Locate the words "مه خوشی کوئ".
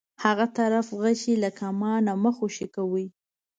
2.23-3.05